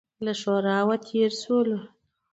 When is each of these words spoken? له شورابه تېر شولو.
له 0.25 0.33
شورابه 0.41 0.95
تېر 1.07 1.31
شولو. 1.41 1.79